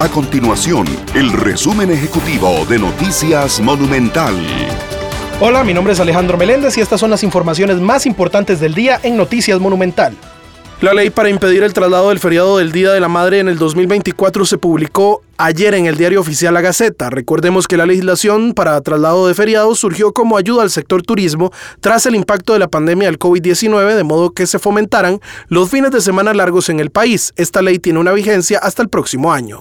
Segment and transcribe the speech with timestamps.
[0.00, 4.34] A continuación, el resumen ejecutivo de Noticias Monumental.
[5.42, 8.98] Hola, mi nombre es Alejandro Meléndez y estas son las informaciones más importantes del día
[9.02, 10.16] en Noticias Monumental.
[10.80, 13.58] La ley para impedir el traslado del feriado del Día de la Madre en el
[13.58, 17.10] 2024 se publicó ayer en el diario oficial La Gaceta.
[17.10, 22.06] Recordemos que la legislación para traslado de feriados surgió como ayuda al sector turismo tras
[22.06, 26.00] el impacto de la pandemia del COVID-19, de modo que se fomentaran los fines de
[26.00, 27.34] semana largos en el país.
[27.36, 29.60] Esta ley tiene una vigencia hasta el próximo año.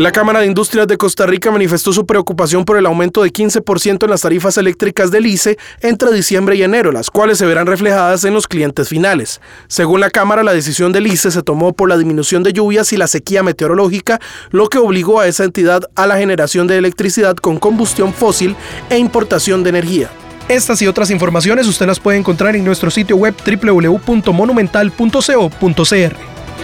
[0.00, 4.04] La Cámara de Industrias de Costa Rica manifestó su preocupación por el aumento de 15%
[4.04, 8.24] en las tarifas eléctricas del ICE entre diciembre y enero, las cuales se verán reflejadas
[8.24, 9.42] en los clientes finales.
[9.68, 12.96] Según la Cámara, la decisión del ICE se tomó por la disminución de lluvias y
[12.96, 14.20] la sequía meteorológica,
[14.52, 18.56] lo que obligó a esa entidad a la generación de electricidad con combustión fósil
[18.88, 20.10] e importación de energía.
[20.48, 26.29] Estas y otras informaciones usted las puede encontrar en nuestro sitio web www.monumental.co.cr.